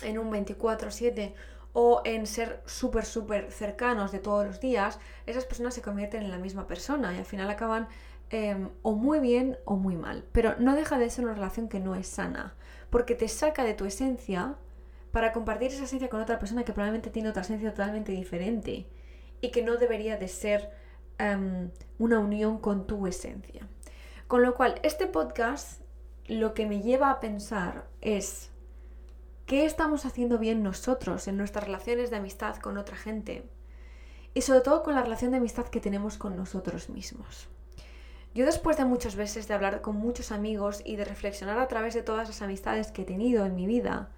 en 0.01 0.17
un 0.17 0.31
24/7 0.31 1.35
o 1.73 2.01
en 2.05 2.27
ser 2.27 2.61
súper, 2.65 3.05
súper 3.05 3.51
cercanos 3.51 4.11
de 4.11 4.19
todos 4.19 4.45
los 4.45 4.59
días, 4.59 4.99
esas 5.25 5.45
personas 5.45 5.73
se 5.73 5.81
convierten 5.81 6.23
en 6.23 6.31
la 6.31 6.37
misma 6.37 6.67
persona 6.67 7.13
y 7.13 7.17
al 7.17 7.25
final 7.25 7.49
acaban 7.49 7.87
em, 8.29 8.69
o 8.81 8.93
muy 8.93 9.19
bien 9.19 9.57
o 9.65 9.75
muy 9.75 9.95
mal. 9.95 10.25
Pero 10.31 10.55
no 10.59 10.75
deja 10.75 10.97
de 10.97 11.09
ser 11.09 11.25
una 11.25 11.33
relación 11.33 11.69
que 11.69 11.79
no 11.79 11.95
es 11.95 12.07
sana, 12.07 12.55
porque 12.89 13.15
te 13.15 13.27
saca 13.27 13.63
de 13.63 13.73
tu 13.73 13.85
esencia 13.85 14.55
para 15.11 15.31
compartir 15.33 15.71
esa 15.71 15.83
esencia 15.83 16.09
con 16.09 16.21
otra 16.21 16.39
persona 16.39 16.63
que 16.63 16.73
probablemente 16.73 17.09
tiene 17.09 17.29
otra 17.29 17.41
esencia 17.41 17.71
totalmente 17.71 18.11
diferente 18.11 18.87
y 19.41 19.49
que 19.51 19.63
no 19.63 19.77
debería 19.77 20.17
de 20.17 20.27
ser 20.27 20.71
em, 21.17 21.71
una 21.99 22.19
unión 22.19 22.59
con 22.59 22.87
tu 22.87 23.07
esencia. 23.07 23.67
Con 24.27 24.43
lo 24.43 24.55
cual, 24.55 24.75
este 24.83 25.07
podcast 25.07 25.81
lo 26.27 26.53
que 26.53 26.65
me 26.65 26.81
lleva 26.81 27.09
a 27.09 27.19
pensar 27.19 27.87
es 27.99 28.50
qué 29.51 29.65
estamos 29.65 30.05
haciendo 30.05 30.37
bien 30.37 30.63
nosotros 30.63 31.27
en 31.27 31.35
nuestras 31.35 31.65
relaciones 31.65 32.09
de 32.09 32.15
amistad 32.15 32.55
con 32.55 32.77
otra 32.77 32.95
gente 32.95 33.43
y 34.33 34.43
sobre 34.43 34.61
todo 34.61 34.81
con 34.81 34.95
la 34.95 35.01
relación 35.01 35.31
de 35.31 35.39
amistad 35.39 35.65
que 35.65 35.81
tenemos 35.81 36.17
con 36.17 36.37
nosotros 36.37 36.89
mismos. 36.89 37.49
Yo 38.33 38.45
después 38.45 38.77
de 38.77 38.85
muchas 38.85 39.17
veces 39.17 39.49
de 39.49 39.53
hablar 39.53 39.81
con 39.81 39.97
muchos 39.97 40.31
amigos 40.31 40.81
y 40.85 40.95
de 40.95 41.03
reflexionar 41.03 41.59
a 41.59 41.67
través 41.67 41.93
de 41.93 42.01
todas 42.01 42.29
las 42.29 42.41
amistades 42.41 42.93
que 42.93 43.01
he 43.01 43.05
tenido 43.05 43.45
en 43.45 43.57
mi 43.57 43.67
vida, 43.67 44.11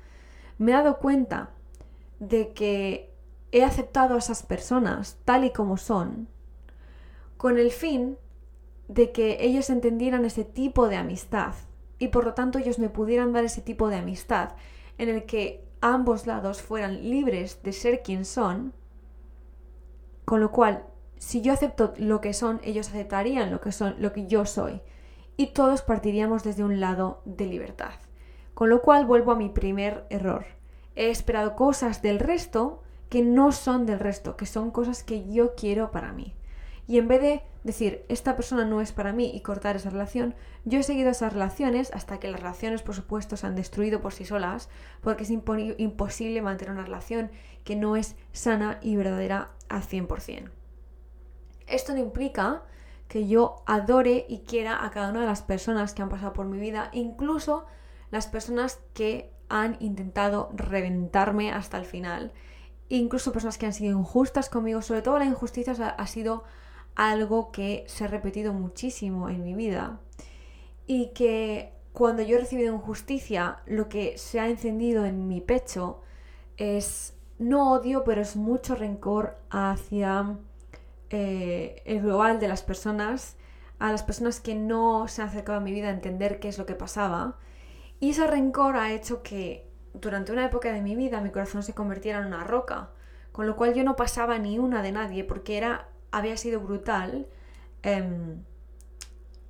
me 0.59 0.69
he 0.69 0.75
dado 0.75 0.99
cuenta 0.99 1.49
de 2.19 2.53
que 2.53 3.11
he 3.51 3.63
aceptado 3.63 4.13
a 4.13 4.19
esas 4.19 4.43
personas 4.43 5.17
tal 5.25 5.45
y 5.45 5.49
como 5.49 5.77
son, 5.77 6.27
con 7.37 7.57
el 7.57 7.71
fin 7.71 8.19
de 8.87 9.11
que 9.11 9.37
ellos 9.39 9.71
entendieran 9.71 10.25
ese 10.25 10.45
tipo 10.45 10.89
de 10.89 10.97
amistad 10.97 11.55
y 11.97 12.09
por 12.09 12.23
lo 12.23 12.35
tanto 12.35 12.59
ellos 12.59 12.77
me 12.77 12.89
pudieran 12.89 13.33
dar 13.33 13.43
ese 13.45 13.61
tipo 13.61 13.87
de 13.87 13.95
amistad 13.95 14.51
en 14.97 15.09
el 15.09 15.25
que 15.25 15.65
ambos 15.81 16.27
lados 16.27 16.61
fueran 16.61 17.09
libres 17.09 17.61
de 17.63 17.73
ser 17.73 18.03
quien 18.03 18.25
son, 18.25 18.73
con 20.25 20.39
lo 20.39 20.51
cual, 20.51 20.85
si 21.17 21.41
yo 21.41 21.53
acepto 21.53 21.93
lo 21.97 22.21
que 22.21 22.33
son, 22.33 22.59
ellos 22.63 22.89
aceptarían 22.89 23.51
lo 23.51 23.59
que 23.59 23.71
son, 23.71 23.95
lo 23.99 24.13
que 24.13 24.27
yo 24.27 24.45
soy, 24.45 24.81
y 25.35 25.47
todos 25.47 25.81
partiríamos 25.81 26.43
desde 26.43 26.63
un 26.63 26.79
lado 26.79 27.21
de 27.25 27.45
libertad. 27.45 27.93
Con 28.53 28.69
lo 28.69 28.81
cual 28.81 29.05
vuelvo 29.05 29.31
a 29.31 29.35
mi 29.35 29.49
primer 29.49 30.05
error. 30.09 30.45
He 30.95 31.09
esperado 31.09 31.55
cosas 31.55 32.01
del 32.01 32.19
resto 32.19 32.83
que 33.09 33.21
no 33.21 33.51
son 33.51 33.85
del 33.85 33.99
resto, 33.99 34.37
que 34.37 34.45
son 34.45 34.71
cosas 34.71 35.03
que 35.03 35.29
yo 35.31 35.55
quiero 35.55 35.91
para 35.91 36.13
mí. 36.13 36.35
Y 36.87 36.97
en 36.97 37.07
vez 37.07 37.21
de 37.21 37.43
decir, 37.63 38.05
esta 38.09 38.35
persona 38.35 38.65
no 38.65 38.81
es 38.81 38.91
para 38.91 39.13
mí 39.13 39.31
y 39.33 39.41
cortar 39.41 39.75
esa 39.75 39.89
relación, 39.89 40.35
yo 40.65 40.79
he 40.79 40.83
seguido 40.83 41.09
esas 41.09 41.31
relaciones 41.31 41.91
hasta 41.93 42.19
que 42.19 42.29
las 42.29 42.41
relaciones, 42.41 42.81
por 42.81 42.95
supuesto, 42.95 43.37
se 43.37 43.47
han 43.47 43.55
destruido 43.55 44.01
por 44.01 44.11
sí 44.11 44.25
solas, 44.25 44.69
porque 45.01 45.23
es 45.23 45.29
imposible 45.29 46.41
mantener 46.41 46.73
una 46.73 46.83
relación 46.83 47.31
que 47.63 47.75
no 47.75 47.95
es 47.95 48.15
sana 48.33 48.79
y 48.81 48.97
verdadera 48.97 49.51
al 49.69 49.83
100%. 49.83 50.49
Esto 51.67 51.93
no 51.93 51.99
implica 51.99 52.63
que 53.07 53.27
yo 53.27 53.63
adore 53.65 54.25
y 54.27 54.39
quiera 54.39 54.83
a 54.83 54.91
cada 54.91 55.09
una 55.09 55.21
de 55.21 55.27
las 55.27 55.41
personas 55.41 55.93
que 55.93 56.01
han 56.01 56.09
pasado 56.09 56.33
por 56.33 56.45
mi 56.45 56.59
vida, 56.59 56.89
incluso 56.91 57.65
las 58.11 58.27
personas 58.27 58.81
que 58.93 59.31
han 59.49 59.77
intentado 59.79 60.49
reventarme 60.53 61.51
hasta 61.51 61.77
el 61.77 61.85
final, 61.85 62.33
incluso 62.89 63.31
personas 63.31 63.57
que 63.57 63.65
han 63.65 63.73
sido 63.73 63.97
injustas 63.97 64.49
conmigo, 64.49 64.81
sobre 64.81 65.01
todo 65.01 65.19
la 65.19 65.25
injusticia 65.25 65.73
ha 65.73 66.07
sido 66.07 66.43
algo 66.95 67.51
que 67.51 67.83
se 67.87 68.05
ha 68.05 68.07
repetido 68.07 68.53
muchísimo 68.53 69.29
en 69.29 69.43
mi 69.43 69.53
vida 69.53 69.99
y 70.85 71.07
que 71.13 71.73
cuando 71.93 72.23
yo 72.23 72.37
he 72.37 72.39
recibido 72.39 72.73
injusticia, 72.73 73.59
lo 73.65 73.87
que 73.87 74.17
se 74.17 74.39
ha 74.39 74.47
encendido 74.47 75.05
en 75.05 75.27
mi 75.27 75.41
pecho 75.41 76.01
es 76.57 77.15
no 77.39 77.71
odio, 77.71 78.03
pero 78.03 78.21
es 78.21 78.35
mucho 78.35 78.75
rencor 78.75 79.37
hacia 79.49 80.37
eh, 81.09 81.81
el 81.85 82.01
global 82.01 82.39
de 82.39 82.47
las 82.47 82.63
personas, 82.63 83.37
a 83.79 83.91
las 83.91 84.03
personas 84.03 84.39
que 84.39 84.55
no 84.55 85.07
se 85.07 85.21
han 85.21 85.27
acercado 85.27 85.59
a 85.59 85.61
mi 85.61 85.71
vida 85.71 85.87
a 85.87 85.91
entender 85.91 86.39
qué 86.39 86.47
es 86.47 86.57
lo 86.57 86.65
que 86.65 86.75
pasaba. 86.75 87.37
Y 87.99 88.11
ese 88.11 88.25
rencor 88.27 88.75
ha 88.75 88.91
hecho 88.91 89.21
que 89.21 89.69
durante 89.93 90.31
una 90.31 90.45
época 90.45 90.71
de 90.71 90.81
mi 90.81 90.95
vida 90.95 91.21
mi 91.21 91.29
corazón 91.29 91.63
se 91.63 91.73
convirtiera 91.73 92.19
en 92.19 92.27
una 92.27 92.43
roca, 92.43 92.89
con 93.31 93.45
lo 93.45 93.55
cual 93.55 93.73
yo 93.73 93.83
no 93.83 93.95
pasaba 93.95 94.39
ni 94.39 94.57
una 94.57 94.81
de 94.81 94.91
nadie 94.91 95.23
porque 95.23 95.57
era 95.57 95.87
había 96.13 96.37
sido 96.37 96.61
brutal 96.61 97.27
em, 97.81 98.43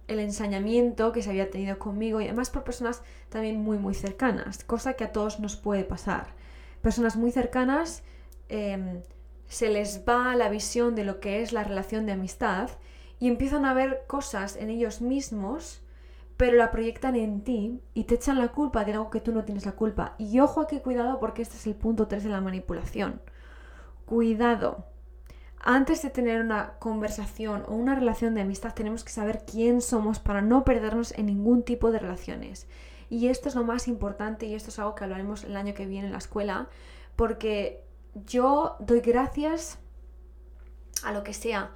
el 0.07 0.19
ensañamiento 0.19 1.11
que 1.11 1.21
se 1.21 1.29
había 1.29 1.49
tenido 1.49 1.77
conmigo 1.77 2.19
y 2.21 2.25
además 2.25 2.49
por 2.49 2.63
personas 2.63 3.03
también 3.29 3.61
muy 3.61 3.77
muy 3.77 3.93
cercanas, 3.93 4.63
cosa 4.63 4.93
que 4.93 5.03
a 5.03 5.11
todos 5.11 5.39
nos 5.39 5.55
puede 5.55 5.83
pasar. 5.83 6.33
Personas 6.81 7.15
muy 7.15 7.31
cercanas 7.31 8.03
em, 8.49 9.01
se 9.47 9.69
les 9.69 10.03
va 10.07 10.35
la 10.35 10.49
visión 10.49 10.95
de 10.95 11.03
lo 11.03 11.19
que 11.19 11.41
es 11.41 11.53
la 11.53 11.63
relación 11.63 12.05
de 12.05 12.13
amistad 12.13 12.69
y 13.19 13.27
empiezan 13.27 13.65
a 13.65 13.73
ver 13.73 14.03
cosas 14.07 14.55
en 14.55 14.69
ellos 14.69 15.01
mismos 15.01 15.83
pero 16.37 16.57
la 16.57 16.71
proyectan 16.71 17.15
en 17.15 17.41
ti 17.41 17.81
y 17.93 18.05
te 18.05 18.15
echan 18.15 18.39
la 18.39 18.49
culpa 18.49 18.83
de 18.83 18.93
algo 18.93 19.09
que 19.09 19.21
tú 19.21 19.31
no 19.31 19.43
tienes 19.45 19.65
la 19.65 19.73
culpa. 19.73 20.15
Y 20.17 20.39
ojo 20.39 20.61
aquí, 20.61 20.79
cuidado, 20.79 21.19
porque 21.19 21.41
este 21.41 21.57
es 21.57 21.67
el 21.67 21.75
punto 21.75 22.07
3 22.07 22.23
de 22.23 22.29
la 22.29 22.41
manipulación. 22.41 23.21
Cuidado, 24.05 24.85
antes 25.65 26.01
de 26.01 26.09
tener 26.09 26.41
una 26.41 26.73
conversación 26.79 27.63
o 27.67 27.73
una 27.73 27.95
relación 27.95 28.35
de 28.35 28.41
amistad 28.41 28.73
tenemos 28.73 29.05
que 29.05 29.13
saber 29.13 29.43
quién 29.49 29.81
somos 29.81 30.19
para 30.19 30.41
no 30.41 30.65
perdernos 30.65 31.13
en 31.13 31.27
ningún 31.27 31.63
tipo 31.63 31.89
de 31.91 31.99
relaciones. 31.99 32.67
Y 33.09 33.27
esto 33.27 33.47
es 33.47 33.55
lo 33.55 33.63
más 33.63 33.87
importante 33.87 34.45
y 34.45 34.55
esto 34.55 34.71
es 34.71 34.79
algo 34.79 34.93
que 34.93 35.05
hablaremos 35.05 35.45
el 35.45 35.55
año 35.55 35.73
que 35.73 35.85
viene 35.85 36.07
en 36.07 36.11
la 36.11 36.17
escuela, 36.17 36.67
porque 37.15 37.81
yo 38.25 38.75
doy 38.81 38.99
gracias 38.99 39.79
a 41.01 41.13
lo 41.13 41.23
que 41.23 41.33
sea, 41.33 41.71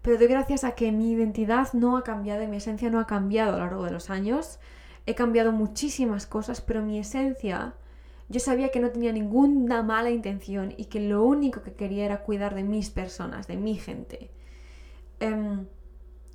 pero 0.00 0.16
doy 0.16 0.28
gracias 0.28 0.64
a 0.64 0.74
que 0.74 0.90
mi 0.90 1.12
identidad 1.12 1.74
no 1.74 1.98
ha 1.98 2.04
cambiado 2.04 2.42
y 2.42 2.46
mi 2.46 2.56
esencia 2.56 2.88
no 2.88 3.00
ha 3.00 3.06
cambiado 3.06 3.50
a 3.50 3.58
lo 3.58 3.64
largo 3.64 3.84
de 3.84 3.90
los 3.90 4.08
años. 4.08 4.58
He 5.04 5.14
cambiado 5.14 5.52
muchísimas 5.52 6.26
cosas, 6.26 6.62
pero 6.62 6.80
mi 6.80 6.98
esencia 6.98 7.74
yo 8.28 8.40
sabía 8.40 8.70
que 8.70 8.80
no 8.80 8.90
tenía 8.90 9.12
ninguna 9.12 9.82
mala 9.82 10.10
intención 10.10 10.74
y 10.76 10.86
que 10.86 11.00
lo 11.00 11.22
único 11.22 11.62
que 11.62 11.74
quería 11.74 12.04
era 12.04 12.22
cuidar 12.22 12.54
de 12.54 12.64
mis 12.64 12.90
personas, 12.90 13.46
de 13.46 13.56
mi 13.56 13.76
gente. 13.76 14.30
Em, 15.20 15.66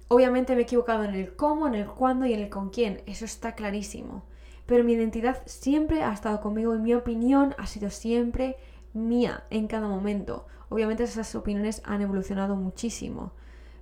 obviamente 0.07 0.53
me 0.53 0.61
he 0.61 0.63
equivocado 0.63 1.03
en 1.03 1.15
el 1.15 1.35
cómo, 1.35 1.67
en 1.67 1.75
el 1.75 1.87
cuándo 1.87 2.25
y 2.25 2.33
en 2.33 2.39
el 2.39 2.49
con 2.49 2.69
quién, 2.69 3.01
eso 3.05 3.25
está 3.25 3.55
clarísimo. 3.55 4.23
Pero 4.65 4.83
mi 4.83 4.93
identidad 4.93 5.41
siempre 5.45 6.03
ha 6.03 6.13
estado 6.13 6.39
conmigo 6.39 6.75
y 6.75 6.79
mi 6.79 6.93
opinión 6.93 7.55
ha 7.57 7.67
sido 7.67 7.89
siempre 7.89 8.55
mía 8.93 9.43
en 9.49 9.67
cada 9.67 9.87
momento. 9.87 10.47
Obviamente 10.69 11.03
esas 11.03 11.35
opiniones 11.35 11.81
han 11.83 12.01
evolucionado 12.01 12.55
muchísimo, 12.55 13.33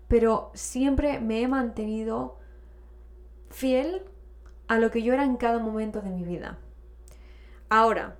pero 0.07 0.49
siempre 0.55 1.19
me 1.19 1.41
he 1.43 1.47
mantenido 1.47 2.39
fiel 3.51 4.01
a 4.67 4.79
lo 4.79 4.89
que 4.89 5.03
yo 5.03 5.13
era 5.13 5.23
en 5.23 5.37
cada 5.37 5.59
momento 5.59 6.01
de 6.01 6.09
mi 6.09 6.23
vida. 6.23 6.57
Ahora, 7.69 8.17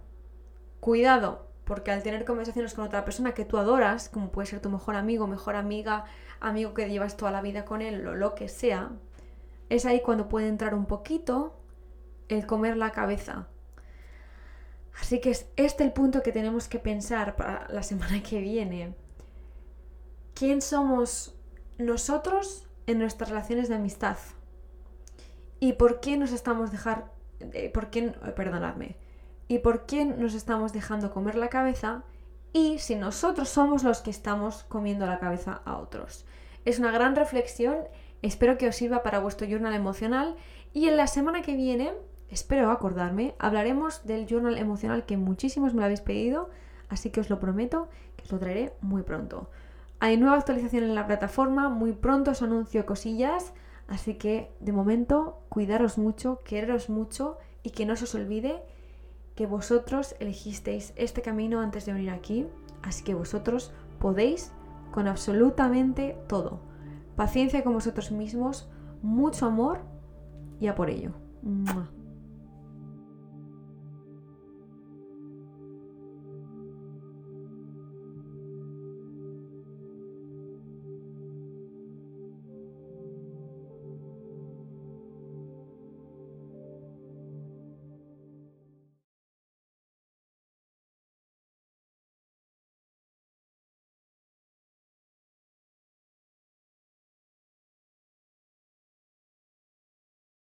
cuidado, 0.79 1.47
porque 1.65 1.91
al 1.91 2.03
tener 2.03 2.25
conversaciones 2.25 2.73
con 2.73 2.85
otra 2.85 3.03
persona 3.03 3.33
que 3.33 3.45
tú 3.45 3.57
adoras, 3.57 4.09
como 4.09 4.31
puede 4.31 4.47
ser 4.47 4.59
tu 4.59 4.69
mejor 4.69 4.95
amigo, 4.95 5.27
mejor 5.27 5.55
amiga, 5.55 6.05
amigo 6.39 6.73
que 6.73 6.89
llevas 6.89 7.17
toda 7.17 7.31
la 7.31 7.41
vida 7.41 7.65
con 7.65 7.81
él 7.81 8.05
o 8.07 8.15
lo 8.15 8.35
que 8.35 8.47
sea, 8.47 8.91
es 9.69 9.85
ahí 9.85 10.01
cuando 10.01 10.29
puede 10.29 10.47
entrar 10.47 10.73
un 10.73 10.85
poquito 10.85 11.59
el 12.27 12.45
comer 12.45 12.77
la 12.77 12.91
cabeza. 12.91 13.47
Así 14.99 15.19
que 15.21 15.31
es 15.31 15.47
este 15.55 15.83
el 15.83 15.93
punto 15.93 16.21
que 16.21 16.31
tenemos 16.31 16.67
que 16.67 16.79
pensar 16.79 17.35
para 17.35 17.67
la 17.69 17.83
semana 17.83 18.21
que 18.21 18.41
viene. 18.41 18.95
¿Quién 20.33 20.61
somos 20.61 21.35
nosotros 21.77 22.67
en 22.87 22.99
nuestras 22.99 23.29
relaciones 23.29 23.69
de 23.69 23.75
amistad? 23.75 24.17
¿Y 25.59 25.73
por 25.73 25.99
qué 25.99 26.17
nos 26.17 26.31
estamos 26.31 26.71
dejar 26.71 27.11
eh, 27.39 27.69
por 27.69 27.89
qué 27.89 28.11
perdonadme? 28.35 28.97
¿Y 29.51 29.59
por 29.59 29.87
qué 29.87 30.05
nos 30.05 30.35
estamos 30.35 30.73
dejando 30.73 31.11
comer 31.11 31.33
la 31.33 31.49
cabeza? 31.49 32.03
Y 32.53 32.77
si 32.77 32.93
nosotros 32.93 33.49
somos 33.49 33.83
los 33.83 34.01
que 34.01 34.11
estamos 34.11 34.63
comiendo 34.65 35.07
la 35.07 35.17
cabeza 35.17 35.63
a 35.65 35.77
otros. 35.77 36.23
Es 36.65 36.77
una 36.77 36.91
gran 36.91 37.15
reflexión, 37.15 37.75
espero 38.21 38.59
que 38.59 38.67
os 38.67 38.75
sirva 38.75 39.01
para 39.01 39.17
vuestro 39.17 39.47
journal 39.47 39.73
emocional 39.73 40.35
y 40.71 40.87
en 40.87 40.97
la 40.97 41.07
semana 41.07 41.41
que 41.41 41.55
viene, 41.55 41.93
espero 42.29 42.69
acordarme, 42.69 43.33
hablaremos 43.39 44.05
del 44.05 44.27
journal 44.27 44.55
emocional 44.55 45.07
que 45.07 45.17
muchísimos 45.17 45.73
me 45.73 45.79
lo 45.79 45.85
habéis 45.85 46.01
pedido, 46.01 46.51
así 46.87 47.09
que 47.09 47.19
os 47.19 47.31
lo 47.31 47.39
prometo 47.39 47.89
que 48.17 48.25
os 48.25 48.31
lo 48.31 48.37
traeré 48.37 48.73
muy 48.81 49.01
pronto. 49.01 49.49
Hay 49.99 50.17
nueva 50.17 50.37
actualización 50.37 50.83
en 50.83 50.93
la 50.93 51.07
plataforma, 51.07 51.69
muy 51.69 51.93
pronto 51.93 52.31
os 52.31 52.43
anuncio 52.43 52.85
cosillas, 52.85 53.51
así 53.87 54.13
que 54.13 54.51
de 54.59 54.73
momento 54.73 55.41
cuidaros 55.49 55.97
mucho, 55.97 56.39
quereros 56.45 56.87
mucho 56.87 57.39
y 57.63 57.71
que 57.71 57.87
no 57.87 57.95
se 57.95 58.03
os 58.03 58.13
olvide 58.13 58.61
que 59.39 59.45
vosotros 59.45 60.17
elegisteis 60.19 60.91
este 60.97 61.21
camino 61.21 61.61
antes 61.61 61.85
de 61.85 61.93
venir 61.93 62.09
aquí, 62.09 62.45
así 62.83 63.05
que 63.05 63.13
vosotros 63.13 63.71
podéis 63.97 64.51
con 64.91 65.07
absolutamente 65.07 66.17
todo. 66.27 66.59
Paciencia 67.15 67.63
con 67.63 67.71
vosotros 67.71 68.11
mismos, 68.11 68.69
mucho 69.01 69.45
amor 69.45 69.79
y 70.59 70.67
a 70.67 70.75
por 70.75 70.89
ello. 70.89 71.13